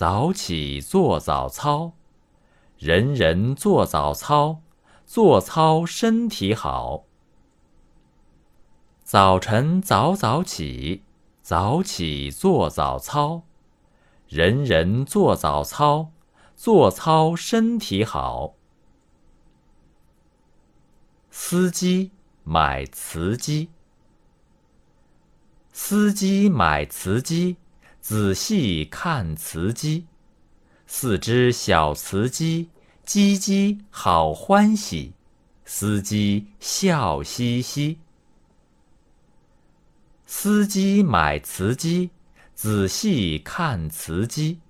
[0.00, 1.92] 早起做早操。
[2.78, 4.62] 人人做早操，
[5.04, 7.04] 做操身体好。
[9.02, 11.02] 早晨早早起，
[11.42, 13.42] 早起做早操。
[14.26, 16.10] 人人做早操，
[16.56, 18.54] 做操身体好。
[21.30, 22.12] 司机
[22.42, 23.68] 买瓷鸡。
[25.72, 27.58] 司机买瓷鸡，
[28.00, 30.06] 仔细看瓷鸡，
[30.86, 32.70] 四只小瓷鸡，
[33.06, 35.12] 叽叽好欢喜，
[35.64, 37.98] 司机笑嘻嘻。
[40.26, 42.10] 司机买瓷鸡，
[42.54, 44.60] 仔细看瓷鸡，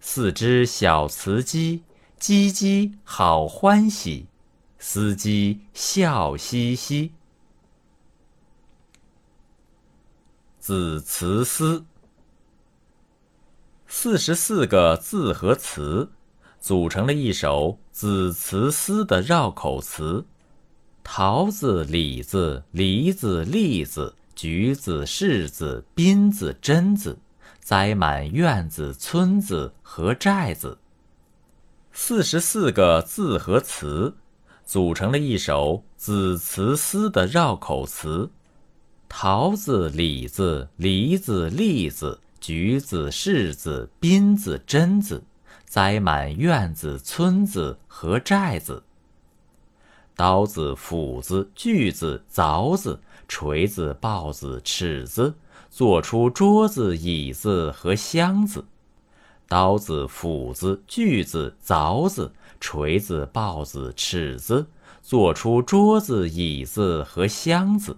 [0.00, 1.82] 四只小瓷鸡，
[2.20, 4.26] 叽叽好欢喜，
[4.78, 7.12] 司机笑嘻嘻。
[10.58, 11.82] 字词诗，
[14.02, 16.08] 四十四个字和词，
[16.58, 20.24] 组成了一首子词思的绕口词：
[21.04, 27.18] 桃子、李子、梨子、栗子、橘子、柿子、槟子、榛子，
[27.58, 30.78] 栽满院子、村子和寨子。
[31.92, 34.14] 四十四个字和词，
[34.64, 38.30] 组成了一首子词思的绕口词。
[39.10, 45.22] 桃子、李子、梨子、栗子、橘子、柿子、槟子、榛子，
[45.66, 48.82] 栽满院子、村子和寨子。
[50.16, 55.34] 刀子、斧子、锯子、凿子、锤子、刨子、尺子，
[55.70, 58.64] 做出桌子、椅子和箱子。
[59.48, 64.66] 刀子、斧子、锯子、凿子、锤子、刨子、尺子，
[65.02, 67.96] 做出桌子、椅子和箱子。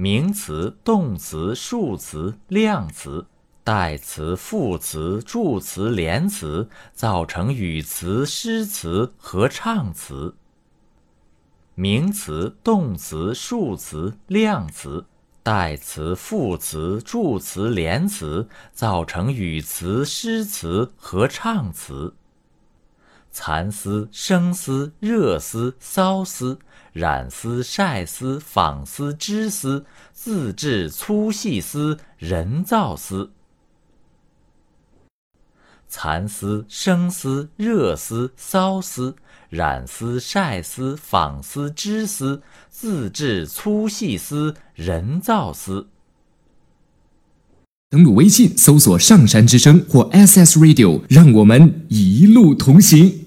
[0.00, 3.26] 名词、动词、数词、量词、
[3.62, 10.34] 代词、副词、助词、连词，造成语词、诗词和唱词。
[11.74, 15.04] 名词、动词、数词、量词、
[15.42, 22.14] 代词、副词、助词、连词，造成语词、诗词和唱词。
[23.32, 26.58] 蚕丝、生丝、热丝、缫丝。
[26.92, 33.30] 染丝、晒丝、纺丝、织丝、自制粗细丝、人造丝。
[35.88, 39.14] 蚕丝、生丝、热丝、缫丝、
[39.48, 45.86] 染丝、晒丝、纺丝、织丝、自制粗细丝、人造丝。
[47.90, 53.19] 登录微信，搜索“上山之声”或 “SS Radio”，让我们一路同行。